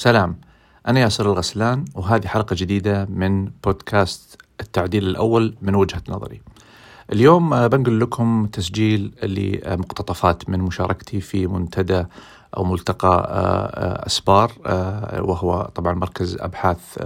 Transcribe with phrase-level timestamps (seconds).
[0.00, 0.36] سلام.
[0.88, 6.40] أنا ياسر الغسلان وهذه حلقة جديدة من بودكاست التعديل الأول من وجهة نظري.
[7.12, 12.04] اليوم آه، بنقل لكم تسجيل لمقتطفات من مشاركتي في منتدى
[12.56, 14.52] أو ملتقى آه، آه، أسبار
[15.28, 16.98] وهو طبعا مركز أبحاث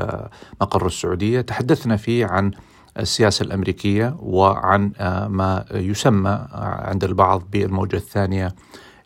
[0.61, 1.41] مقر السعودية.
[1.41, 2.51] تحدثنا فيه عن
[2.99, 4.93] السياسة الأمريكية وعن
[5.29, 8.55] ما يسمى عند البعض بالموجة الثانية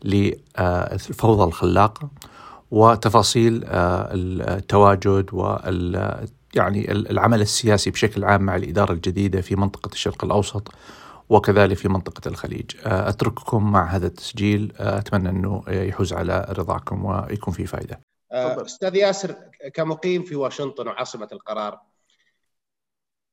[0.05, 2.09] للفوضى الخلاقة.
[2.71, 10.25] وتفاصيل آه، التواجد وال يعني العمل السياسي بشكل عام مع الإدارة الجديدة في منطقة الشرق
[10.25, 10.69] الأوسط
[11.29, 12.71] وكذلك في منطقة الخليج.
[12.85, 14.73] آه، أترككم مع هذا التسجيل.
[14.79, 18.01] آه، أتمنى أنه يحوز على رضاكم ويكون فيه فائدة
[18.33, 19.35] أستاذ ياسر
[19.75, 21.81] كمقيم في واشنطن وعاصمة القرار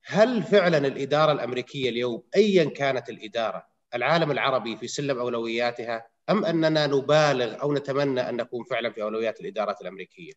[0.04, 6.86] هل فعلا الإدارة الأمريكية اليوم أيا كانت الإدارة العالم العربي في سلم أولوياتها أم أننا
[6.86, 10.32] نبالغ أو نتمنى أن نكون فعلا في أولويات الإدارات الأمريكية؟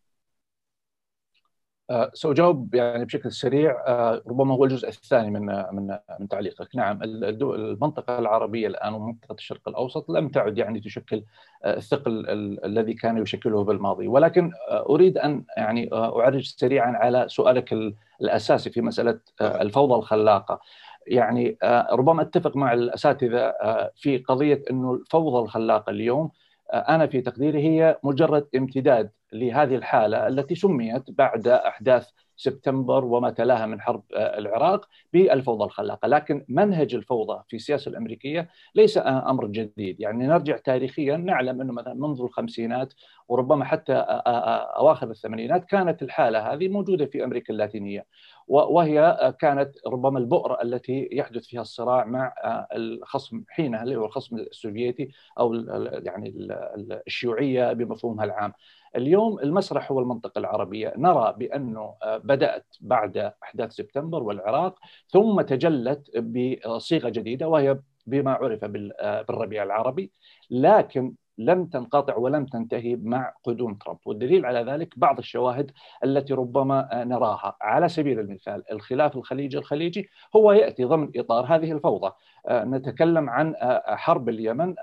[1.90, 7.02] أه سأجاوب يعني بشكل سريع أه ربما هو الجزء الثاني من من من تعليقك، نعم
[7.02, 11.24] المنطقة العربية الآن ومنطقة الشرق الأوسط لم تعد يعني تشكل
[11.64, 12.24] أه الثقل
[12.64, 17.74] الذي كان يشكله بالماضي، ولكن أريد أن يعني أعرج سريعا على سؤالك
[18.20, 20.60] الأساسي في مسألة أه، الفوضى الخلاقة.
[21.06, 26.30] يعني آه، ربما أتفق مع الأساتذة آه، في قضية إنه الفوضى الخلاقة اليوم
[26.72, 29.10] آه، أنا في تقديري هي مجرد امتداد.
[29.32, 36.44] لهذه الحالة التي سميت بعد أحداث سبتمبر وما تلاها من حرب العراق بالفوضى الخلاقة، لكن
[36.48, 42.22] منهج الفوضى في السياسة الأمريكية ليس أمر جديد، يعني نرجع تاريخيا نعلم أنه مثلا منذ
[42.22, 42.94] الخمسينات
[43.28, 43.92] وربما حتى
[44.76, 48.06] أواخر الثمانينات كانت الحالة هذه موجودة في أمريكا اللاتينية،
[48.48, 52.34] وهي كانت ربما البؤره التي يحدث فيها الصراع مع
[52.74, 55.54] الخصم حينها اللي هو الخصم السوفيتي أو
[56.04, 56.48] يعني
[57.06, 58.52] الشيوعية بمفهومها العام.
[58.96, 60.92] اليوم المسرح هو المنطقة العربية.
[60.96, 69.62] نرى بأنه بدأت بعد أحداث سبتمبر والعراق ثم تجلت بصيغة جديدة وهي بما عرف بالربيع
[69.62, 70.12] العربي.
[70.50, 73.98] لكن لم تنقطع ولم تنتهي مع قدوم ترامب.
[74.06, 75.70] والدليل على ذلك بعض الشواهد
[76.04, 77.56] التي ربما نراها.
[77.60, 82.12] على سبيل المثال الخلاف الخليجي الخليجي هو يأتي ضمن إطار هذه الفوضى.
[82.50, 83.54] نتكلم عن
[83.86, 84.74] حرب اليمن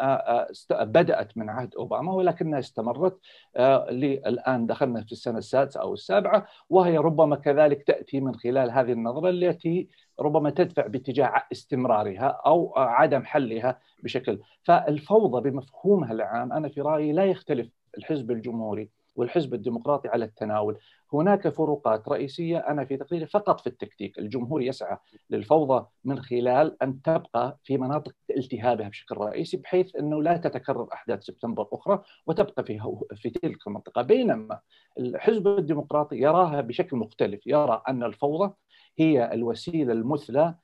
[0.71, 3.19] بدأت من عهد أوباما ولكنها استمرت
[3.57, 9.29] الآن دخلنا في السنة السادسة أو السابعة وهي ربما كذلك تأتي من خلال هذه النظرة
[9.29, 9.87] التي
[10.19, 14.39] ربما تدفع باتجاه استمرارها أو عدم حلها بشكل.
[14.63, 20.77] فالفوضى بمفهومها العام أنا في رأيي لا يختلف الحزب الجمهوري والحزب الديمقراطي على التناول.
[21.13, 24.19] هناك فروقات رئيسية أنا في تقديري فقط في التكتيك.
[24.19, 24.97] الجمهور يسعى
[25.29, 31.23] للفوضى من خلال أن تبقى في مناطق التهابها بشكل رئيسي بحيث أنه لا تتكرر أحداث
[31.23, 32.79] سبتمبر أخرى وتبقى في,
[33.15, 34.01] في تلك المنطقة.
[34.01, 34.59] بينما
[34.99, 37.47] الحزب الديمقراطي يراها بشكل مختلف.
[37.47, 38.53] يرى أن الفوضى
[38.99, 40.55] هي الوسيلة المثلى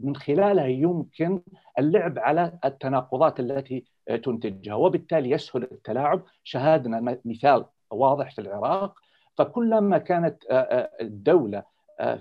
[0.00, 1.40] من خلالها يمكن
[1.78, 3.84] اللعب على التناقضات التي
[4.24, 6.22] تنتجها وبالتالي يسهل التلاعب.
[6.44, 8.94] شاهدنا مثال واضح في العراق.
[9.36, 10.42] فكلما كانت
[11.00, 11.62] الدولة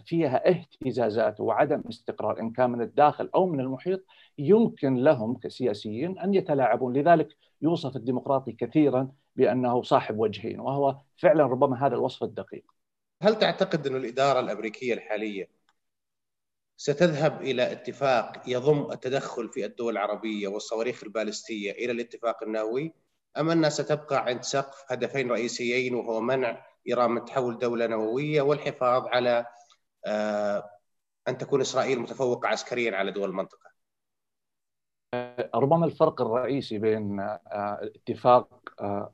[0.05, 4.05] فيها اهتزازات وعدم استقرار إن كان من الداخل أو من المحيط
[4.37, 6.97] يمكن لهم كسياسيين أن يتلاعبون.
[6.97, 7.27] لذلك
[7.61, 12.63] يوصف الديمقراطي كثيرا بأنه صاحب وجهين وهو فعلا ربما هذا الوصف الدقيق.
[13.21, 15.47] هل تعتقد أن الإدارة الأمريكية الحالية
[16.81, 22.93] ستذهب إلى اتفاق يضم التدخل في الدول العربية والصواريخ البالستية إلى الاتفاق النووي؟
[23.37, 29.07] أم أنها ستبقى عند سقف هدفين رئيسيين وهو منع إيران من تحول دولة نووية والحفاظ
[29.07, 29.45] على
[30.05, 30.69] آه،
[31.27, 33.71] أن تكون إسرائيل متفوقة عسكريا على دول المنطقة؟
[35.55, 38.61] ربما الفرق الرئيسي بين آه، اتفاق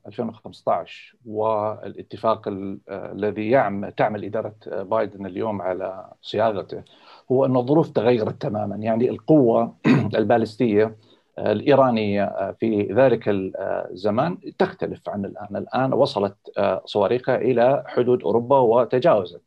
[0.06, 2.48] 2015 آه، والاتفاق
[2.90, 6.84] الذي يعمل تعمل إدارة بايدن اليوم على صياغته.
[7.32, 8.76] هو أن الظروف تغيرت تماما.
[8.76, 9.74] يعني القوة
[10.18, 10.96] البالستية
[11.38, 16.36] آه، الإيرانية في ذلك الزمان تختلف عن الآن، الآن وصلت
[16.84, 19.42] صواريخها إلى حدود أوروبا وتجاوزت.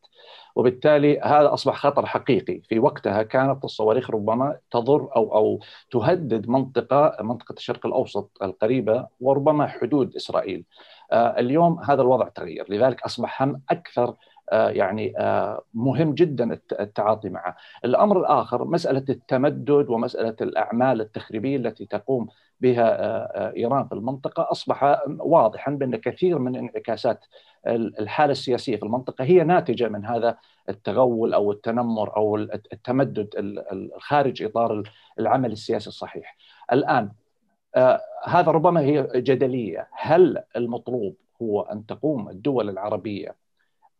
[0.55, 2.61] وبالتالي هذا أصبح خطر حقيقي.
[2.61, 5.59] في وقتها كانت الصواريخ ربما تضر أو أو
[5.91, 10.65] تهدد منطقة منطقة الشرق الأوسط القريبة وربما حدود إسرائيل.
[11.11, 12.65] آه، اليوم هذا الوضع تغير.
[12.69, 14.15] لذلك أصبح هم أكثر آه،
[14.51, 17.55] يعني آه، مهم جدا التعاطي معه.
[17.85, 22.27] الأمر الآخر مسألة التمدد ومسألة الأعمال التخريبية التي تقوم
[22.61, 27.25] بها إيران في المنطقة أصبح واضحا بأن كثير من انعكاسات
[27.67, 30.37] الحالة السياسية في المنطقة هي ناتجة من هذا
[30.69, 33.29] التغول أو التنمر أو التمدد
[33.71, 34.83] الخارج إطار
[35.19, 36.37] العمل السياسي الصحيح.
[36.71, 37.11] الآن
[37.75, 43.40] آه هذا ربما هي جدلية، هل المطلوب هو أن تقوم الدول العربية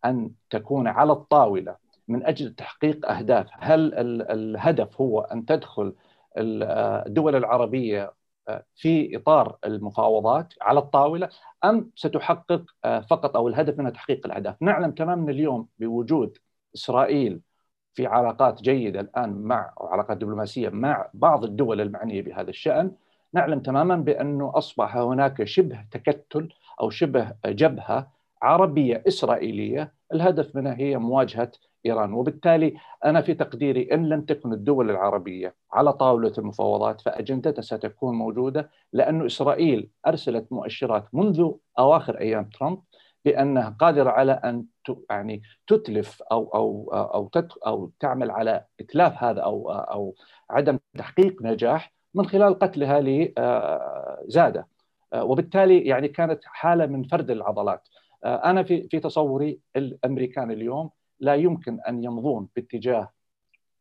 [0.05, 1.75] أن تكون على الطاولة
[2.07, 3.93] من أجل تحقيق أهداف، هل
[4.31, 5.93] الهدف هو أن تدخل
[6.37, 8.13] الدول العربية
[8.75, 11.29] في إطار المفاوضات على الطاولة
[11.63, 12.63] أم ستحقق
[13.09, 16.37] فقط أو الهدف منها تحقيق الأهداف؟ نعلم تماما اليوم بوجود
[16.75, 17.41] إسرائيل
[17.93, 22.91] في علاقات جيدة الآن مع أو علاقات دبلوماسية مع بعض الدول المعنية بهذا الشأن
[23.33, 26.49] نعلم تماما بأنه أصبح هناك شبه تكتل
[26.81, 31.51] أو شبه جبهة عربية إسرائيلية الهدف منها هي مواجهة
[31.85, 32.13] إيران.
[32.13, 32.73] وبالتالي
[33.05, 39.25] أنا في تقديري إن لم تكن الدول العربية على طاولة المفاوضات فأجندتها ستكون موجودة لأنه
[39.25, 42.81] إسرائيل أرسلت مؤشرات منذ أواخر أيام ترامب
[43.25, 44.65] بأنها قادرة على أن
[45.09, 47.29] يعني تتلف أو أو أو
[47.67, 50.15] أو تعمل على إتلاف هذا أو أو
[50.49, 54.67] عدم تحقيق نجاح من خلال قتلها لزاده
[55.15, 57.87] وبالتالي يعني كانت حالة من فرد العضلات.
[58.25, 60.89] أنا في في تصوري الأمريكان اليوم
[61.19, 63.11] لا يمكن أن يمضون باتجاه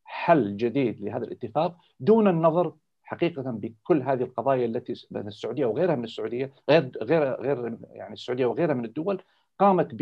[0.05, 6.53] حل جديد لهذا الاتفاق دون النظر حقيقة بكل هذه القضايا التي السعودية وغيرها من السعودية
[6.71, 9.23] غير غير غير يعني السعودية وغيرها من الدول
[9.59, 10.01] قامت ب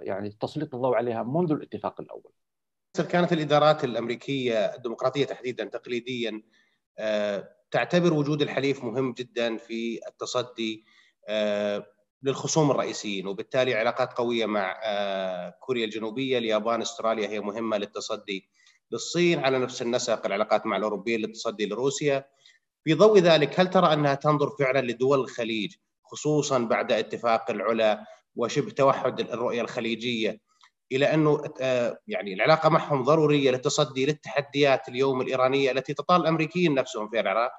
[0.00, 2.32] يعني تسليط الضوء عليها منذ الاتفاق الأول.
[3.10, 6.42] كانت الإدارات الأمريكية الديمقراطية تحديدا تقليديا
[7.70, 10.84] تعتبر وجود الحليف مهم جدا في التصدي
[12.22, 14.80] للخصوم الرئيسيين وبالتالي علاقات قوية مع
[15.60, 18.48] كوريا الجنوبية، اليابان، استراليا هي مهمة للتصدي
[18.90, 22.24] للصين على نفس النسق العلاقات مع الأوروبيين للتصدي لروسيا.
[22.84, 25.74] في ضوء ذلك هل ترى أنها تنظر فعلا لدول الخليج
[26.04, 28.04] خصوصا بعد اتفاق العلا
[28.36, 30.40] وشبه توحد الرؤية الخليجية
[30.92, 31.42] إلى أنه
[32.06, 37.52] يعني العلاقة معهم ضرورية للتصدي للتحديات اليوم الإيرانية التي تطال الأمريكيين نفسهم في العراق؟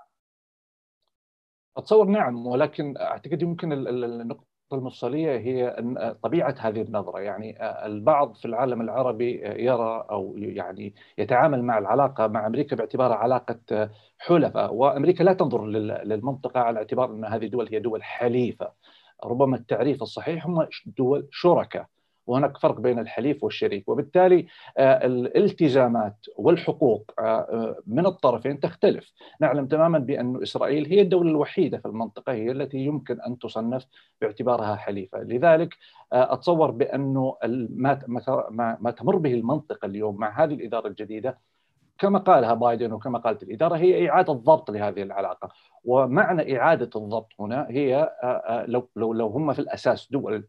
[1.78, 5.76] أتصور نعم ولكن أعتقد يمكن النقطة المفصلية هي
[6.24, 7.20] طبيعة هذه النظرة.
[7.20, 13.90] يعني البعض في العالم العربي يرى أو يعني يتعامل مع العلاقة مع أمريكا باعتبارها علاقة
[14.18, 14.74] حلفاء.
[14.74, 15.66] وأمريكا لا تنظر
[16.04, 18.72] للمنطقة على اعتبار أن هذه الدول هي دول حليفة.
[19.26, 21.86] ربما التعريف الصحيح هم دول شركاء.
[22.30, 24.48] وهناك فرق بين الحليف والشريك وبالتالي
[24.80, 27.12] الالتزامات والحقوق
[27.88, 29.14] من الطرفين تختلف.
[29.42, 33.86] نعلم تماما بأن إسرائيل هي الدولة الوحيدة في المنطقة هي التي يمكن أن تصنف
[34.22, 35.20] باعتبارها حليفة.
[35.20, 35.76] لذلك
[36.14, 37.38] أتصور بأنه
[38.80, 41.38] ما تمر به المنطقة اليوم مع هذه الإدارة الجديدة
[41.98, 45.50] كما قالها بايدن وكما قالت الإدارة هي إعادة ضبط لهذه العلاقة.
[45.84, 48.12] ومعنى إعادة الضبط هنا هي
[48.68, 50.48] لو لو لو هم في الأساس دول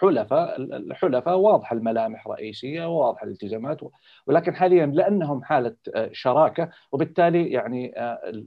[0.00, 3.80] حلفاء الحلفاء واضحة الملامح رئيسية وواضحه الالتزامات
[4.26, 5.76] ولكن حاليا لأنهم حالة
[6.12, 7.92] شراكة وبالتالي يعني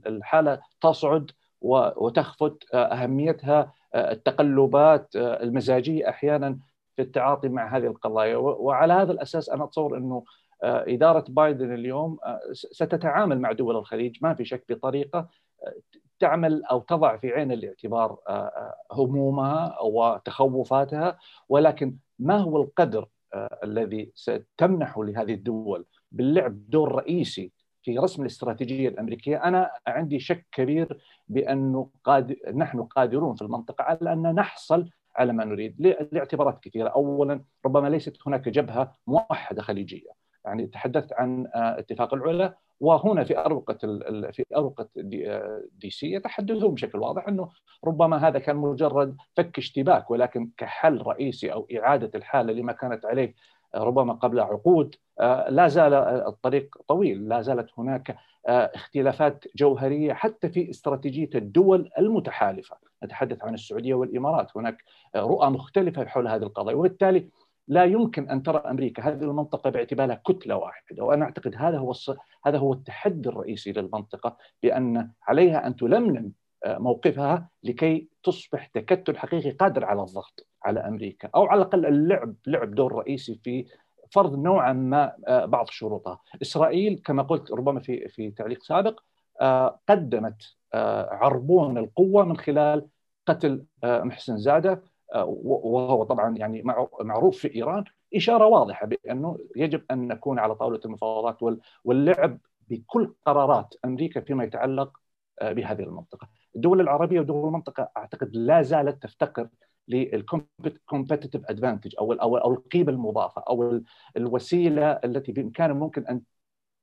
[0.06, 6.58] الحالة تصعد وتخفت أهميتها التقلبات المزاجية أحيانا
[6.96, 8.36] في التعاطي مع هذه القضايا.
[8.36, 10.24] وعلى هذا الأساس أنا أتصور إنه
[10.64, 12.18] إدارة بايدن اليوم
[12.52, 14.16] ستتعامل مع دول الخليج.
[14.20, 15.28] ما في شك بطريقة
[16.22, 18.18] تعمل أو تضع في عين الاعتبار
[18.92, 23.08] همومها وتخوفاتها ولكن ما هو القدر
[23.64, 27.52] الذي ستمنحه لهذه الدول باللعب دور رئيسي
[27.82, 32.36] في رسم الاستراتيجية الأمريكية؟ أنا عندي شك كبير بأنه قاد...
[32.54, 35.76] نحن قادرون في المنطقة على أن نحصل على ما نريد
[36.12, 40.10] لاعتبارات كثيرة، اولا ربما ليست هناك جبهة موحدة خليجية،
[40.44, 43.74] يعني تحدثت عن اتفاق العلا وهنا في أروقة
[44.32, 44.88] في أروقة
[45.80, 47.48] دي سي يتحدثون بشكل واضح أنه
[47.84, 53.34] ربما هذا كان مجرد فك اشتباك ولكن كحل رئيسي أو إعادة الحالة لما كانت عليه
[53.74, 54.94] ربما قبل عقود
[55.48, 62.76] لا زال الطريق طويل لا زالت هناك اختلافات جوهرية حتى في استراتيجية الدول المتحالفة.
[63.04, 64.84] نتحدث عن السعودية والإمارات هناك
[65.16, 67.28] رؤى مختلفة حول هذه القضايا وبالتالي
[67.68, 71.92] لا يمكن أن ترى أمريكا هذه المنطقة باعتبارها كتلة واحدة وأنا أعتقد هذا هو
[72.46, 76.32] هذا هو التحدي الرئيسي للمنطقة بأن عليها أن تلملم
[76.66, 82.74] موقفها لكي تصبح تكتل حقيقي قادر على الضغط على أمريكا أو على الأقل اللعب لعب
[82.74, 83.66] دور رئيسي في
[84.10, 86.20] فرض نوعا ما بعض شروطها.
[86.42, 89.00] إسرائيل كما قلت ربما في في تعليق سابق
[89.88, 90.56] قدمت
[91.10, 92.86] عربون القوة من خلال
[93.26, 94.82] قتل محسن زادة
[95.14, 96.62] وهو طبعا يعني
[97.00, 97.84] معروف في إيران
[98.16, 102.38] إشارة واضحة بأنه يجب أن نكون على طاولة المفاوضات واللعب
[102.68, 105.00] بكل قرارات أمريكا فيما يتعلق
[105.42, 106.28] بهذه المنطقة.
[106.56, 109.48] الدول العربية ودول المنطقة أعتقد لا زالت تفتقر
[109.88, 113.80] للكومبتيتيف ادفانتج أو أو أو القيمة المضافة أو
[114.16, 116.22] الوسيلة التي بامكانه ممكن أن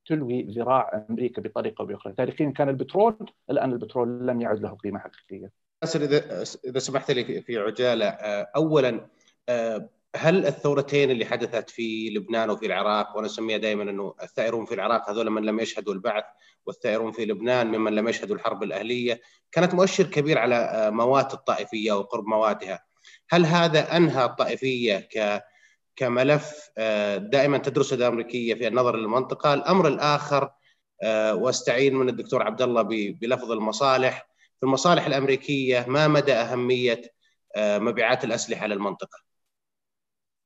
[0.05, 3.15] تلوي ذراع أمريكا بطريقة أو بأخرى، تاريخيا كان البترول
[3.49, 5.51] الآن البترول لم يعد له قيمة حقيقية.
[5.83, 8.07] ياسر إذا إذا سمحت لي في عجالة
[8.55, 9.07] اولا
[10.15, 15.09] هل الثورتين اللي حدثت في لبنان وفي العراق وأنا اسميها دائما إنه الثائرون في العراق
[15.09, 16.23] هذول من لم يشهدوا البعث
[16.65, 19.21] والثائرون في لبنان ممن لم يشهدوا الحرب الأهلية
[19.51, 22.83] كانت مؤشر كبير على موات الطائفية وقرب مواتها
[23.29, 25.43] هل هذا أنهى الطائفية ك
[25.95, 30.51] كملف آه، دائما تدرسه الأمريكية في النظر للمنطقة، الأمر الآخر
[31.03, 32.81] آه، واستعين من الدكتور عبد الله
[33.21, 34.28] بلفظ المصالح،
[34.59, 37.01] في المصالح الأمريكية ما مدى أهمية
[37.55, 39.19] آه، مبيعات الأسلحة للمنطقة؟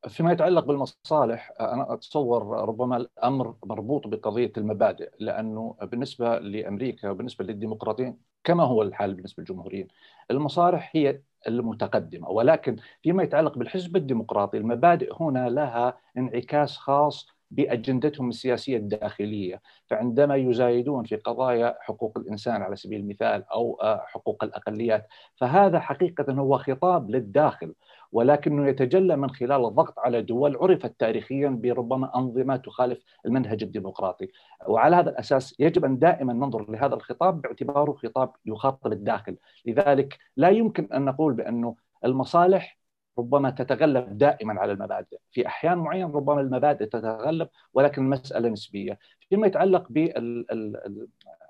[0.07, 8.17] فيما يتعلق بالمصالح أنا أتصور ربما الأمر مربوط بقضية المبادئ لأنه بالنسبة لأمريكا وبالنسبة للديمقراطيين
[8.43, 9.87] كما هو الحال بالنسبة للجمهوريين
[10.31, 18.77] المصالح هي المتقدمة ولكن فيما يتعلق بالحزب الديمقراطي المبادئ هنا لها انعكاس خاص بأجندتهم السياسية
[18.77, 26.33] الداخلية، فعندما يزايدون في قضايا حقوق الإنسان على سبيل المثال أو حقوق الأقليات، فهذا حقيقة
[26.33, 27.73] هو خطاب للداخل
[28.11, 34.27] ولكنه يتجلى من خلال الضغط على دول عرفت تاريخيا بربما أنظمة تخالف المنهج الديمقراطي،
[34.67, 40.49] وعلى هذا الأساس يجب أن دائما ننظر لهذا الخطاب باعتباره خطاب يخاطب الداخل، لذلك لا
[40.49, 42.77] يمكن أن نقول بأنه المصالح
[43.19, 45.17] ربما تتغلب دائما على المبادئ.
[45.31, 48.99] في أحيان معينة ربما المبادئ تتغلب ولكن المساله نسبية.
[49.29, 49.87] فيما يتعلق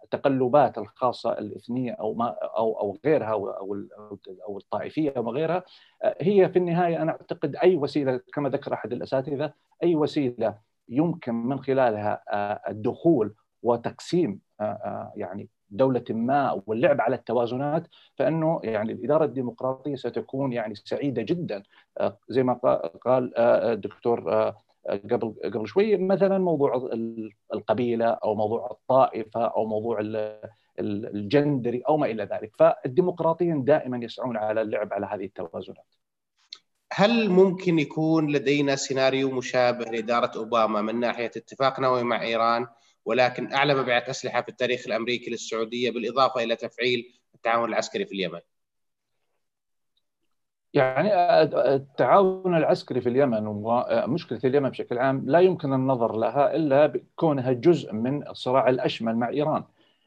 [0.03, 3.29] بالتقلبات الخاصة الإثنية أو ما أو أو غيرها
[4.48, 5.63] أو الطائفية وغيرها
[6.22, 9.53] هي في النهاية أنا أعتقد أي وسيلة كما ذكر أحد الأساتذة
[9.84, 10.58] أي وسيلة
[10.89, 12.24] يمكن من خلالها
[12.70, 14.39] الدخول وتقسيم
[15.15, 17.88] يعني دولة ما واللعب على التوازنات
[18.18, 21.63] فإنه يعني الإدارة الديمقراطية ستكون يعني سعيدة جدا.
[21.98, 22.53] آه، زي ما
[23.06, 24.56] قال آه، الدكتور آه،
[24.89, 26.89] قبل قبل شوي مثلا موضوع
[27.53, 30.00] القبيلة أو موضوع الطائفة أو موضوع
[30.80, 32.51] الجندري أو ما إلى ذلك.
[32.60, 35.86] فالديمقراطيين دائما يسعون على اللعب على هذه التوازنات.
[36.94, 42.68] هل ممكن يكون لدينا سيناريو مشابه لإدارة أوباما من ناحية اتفاق نووي مع إيران؟
[43.05, 48.39] ولكن اعلى مبيعات اسلحه في التاريخ الأمريكي للسعودية بالإضافة إلى تفعيل التعاون العسكري في اليمن.
[50.74, 51.10] يعني
[51.75, 57.93] التعاون العسكري في اليمن ومشكله اليمن بشكل عام لا يمكن النظر لها إلا بكونها جزء
[57.93, 59.63] من الصراع الأشمل مع إيران.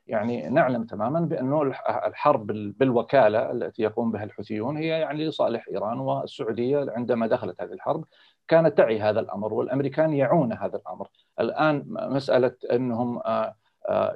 [0.06, 1.62] يعني نعلم تماما بانه
[2.06, 2.46] الحرب
[2.78, 8.04] بالوكالة التي يقوم بها الحوثيون هي يعني لصالح إيران والسعودية عندما دخلت هذه الحرب
[8.48, 11.08] كانت تعي هذا الأمر والأمريكان يعون هذا الأمر.
[11.40, 13.22] الآن مسألة أنهم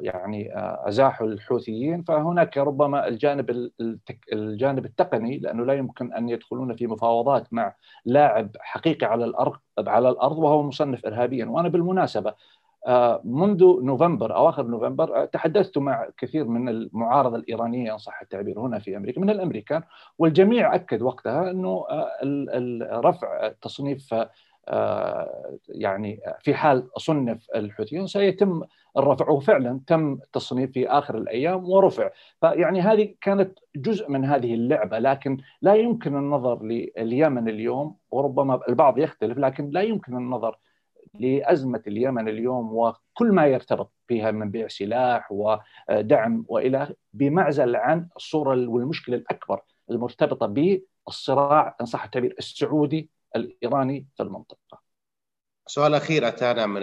[0.00, 0.50] يعني
[0.88, 3.70] أزاحوا الحوثيين فهناك ربما الجانب
[4.32, 10.08] الجانب التقني لأنه لا يمكن أن يدخلون في مفاوضات مع لاعب حقيقي على الأرض على
[10.08, 11.46] الأرض وهو مصنف ارهابيا.
[11.46, 12.34] وأنا بالمناسبة
[13.24, 18.96] منذ نوفمبر أواخر نوفمبر تحدثت مع كثير من المعارضة الإيرانية إن صح التعبير هنا في
[18.96, 19.82] أمريكا من الأمريكان
[20.18, 21.84] والجميع أكد وقتها أنه
[22.82, 24.14] رفع تصنيف
[25.68, 28.62] يعني في حال صنف الحوثيون سيتم
[28.96, 32.10] الرفع وفعلا تم التصنيف في آخر الأيام ورفع.
[32.40, 38.98] فيعني هذه كانت جزء من هذه اللعبة لكن لا يمكن النظر لليمن اليوم وربما البعض
[38.98, 40.58] يختلف لكن لا يمكن النظر
[41.14, 48.68] لأزمة اليمن اليوم وكل ما يرتبط فيها من بيع سلاح ودعم وإلى بمعزل عن الصورة
[48.68, 54.80] والمشكلة الأكبر المرتبطة بالصراع إن صح التعبير السعودي الإيراني في المنطقة.
[55.66, 56.80] سؤال أخير أتانا من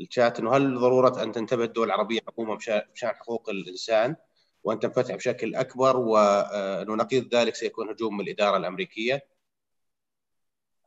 [0.00, 4.16] الشات إنه هل ضرورة أن تنتبه الدول العربية حكومه بشأن حقوق الإنسان
[4.64, 9.26] وأن تنفتح بشكل أكبر وانه نقيض ذلك سيكون هجوم من الإدارة الأمريكية؟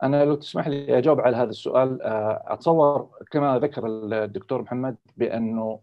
[0.02, 5.80] أنا لو تسمح لي أجاوب على هذا السؤال آه، أتصور كما ذكر الدكتور محمد بأنه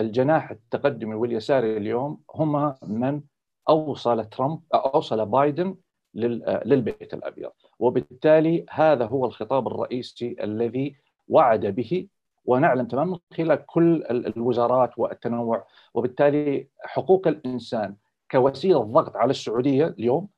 [0.00, 3.20] الجناح التقدمي واليساري اليوم هم من
[3.68, 5.76] أوصل ترامب أوصل بايدن
[6.16, 7.50] آه، للبيت الأبيض.
[7.78, 10.96] وبالتالي هذا هو الخطاب الرئيسي الذي
[11.28, 12.08] وعد به
[12.44, 15.66] ونعلم تماما خلال كل الوزارات والتنوع.
[15.94, 17.96] وبالتالي حقوق الإنسان
[18.30, 20.28] كوسيلة ضغط على السعودية اليوم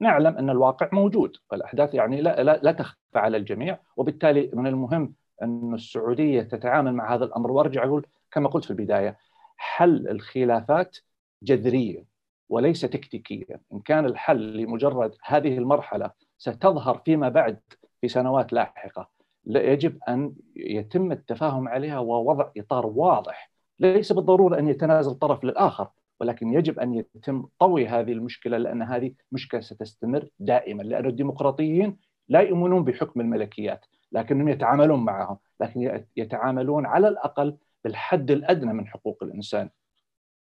[0.00, 3.78] نعلم أن الواقع موجود والاحداث يعني لا, لا, لا تخفى على الجميع.
[3.96, 7.50] وبالتالي من المهم أن السعودية تتعامل مع هذا الأمر.
[7.50, 9.18] وأرجع أقول كما قلت في البداية
[9.56, 10.96] حل الخلافات
[11.42, 12.04] جذريا
[12.48, 17.60] وليس تكتيكيا إن كان الحل لمجرد هذه المرحلة ستظهر فيما بعد
[18.00, 19.08] في سنوات لاحقة
[19.46, 23.50] يجب أن يتم التفاهم عليها ووضع إطار واضح.
[23.78, 25.88] ليس بالضرورة أن يتنازل طرف للآخر.
[26.20, 31.98] ولكن يجب أن يتم طوي هذه المشكلة لأن هذه مشكلة ستستمر دائما لأن الديمقراطيين
[32.28, 39.22] لا يؤمنون بحكم الملكيات لكنهم يتعاملون معهم لكن يتعاملون على الأقل بالحد الأدنى من حقوق
[39.22, 39.70] الإنسان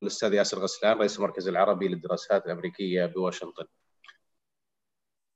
[0.02, 3.64] الأستاذ ياسر غسلان رئيس المركز العربي للدراسات الأمريكية بواشنطن.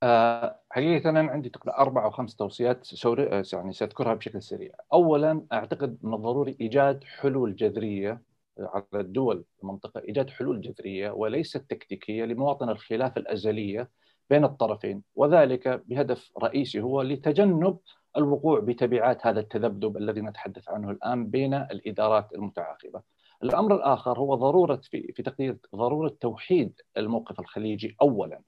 [0.02, 4.73] آه، حقيقة أنا عندي تقريبا أربع أو خمس توصيات آه، يعني سأذكرها بشكل سريع.
[4.93, 8.23] أولا أعتقد من الضروري إيجاد حلول جذرية
[8.58, 13.90] على الدول المنطقة إيجاد حلول جذرية وليست تكتيكية لمواطنة الخلاف الأزلية
[14.30, 17.78] بين الطرفين وذلك بهدف رئيسي هو لتجنب
[18.16, 23.02] الوقوع بتبعات هذا التذبذب الذي نتحدث عنه الآن بين الإدارات المتعاقبة.
[23.42, 28.40] الأمر الآخر هو ضرورة في, في تقدير ضرورة توحيد الموقف الخليجي أولا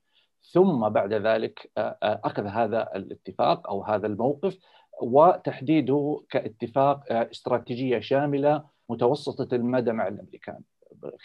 [0.43, 1.71] ثم بعد ذلك
[2.03, 4.59] أخذ هذا الاتفاق أو هذا الموقف
[5.03, 10.61] وتحديده كاتفاق استراتيجية شاملة متوسطة المدى مع الأمريكان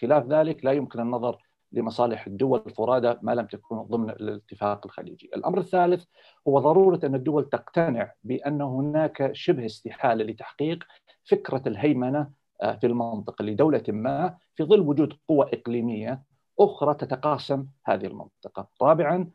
[0.02, 1.38] خلاف ذلك لا يمكن النظر
[1.72, 5.30] لمصالح الدول الفرادى ما لم تكن ضمن الاتفاق الخليجي.
[5.36, 6.06] الأمر الثالث
[6.48, 10.84] هو ضرورة أن الدول تقتنع بأن هناك شبه استحالة لتحقيق
[11.24, 12.30] فكرة الهيمنة
[12.62, 16.24] آه، في المنطقة لدولة ما في ظل وجود قوى إقليمية
[16.60, 18.68] أخرى تتقاسم هذه المنطقة.
[18.82, 19.30] رابعا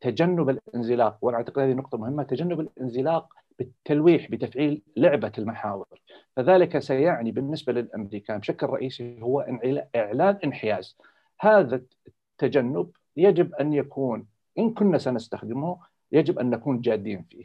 [0.00, 5.86] تجنب الانزلاق وأنا أعتقد هذه نقطة مهمة تجنب الانزلاق بالتلويح بتفعيل لعبة المحاور.
[6.36, 9.40] فذلك سيعني بالنسبة للأمريكان بشكل رئيسي هو
[9.96, 10.96] إعلان انحياز.
[11.40, 14.26] هذا التجنب يجب أن يكون
[14.58, 15.78] إن كنا سنستخدمه
[16.12, 17.44] يجب أن نكون جادين فيه.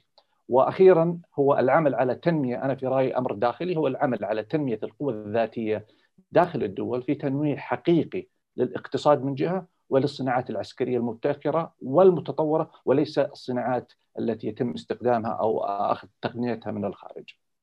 [0.50, 5.14] وأخيرا هو العمل على تنمية أنا في رأيي أمر داخلي هو العمل على تنمية القوى
[5.14, 5.86] الذاتية
[6.32, 14.48] داخل الدول في تنويع حقيقي للاقتصاد من جهة وللصناعات العسكرية المبتكرة والمتطورة وليس الصناعات التي
[14.48, 17.39] يتم استخدامها أو أخذ تقنيتها من الخارج.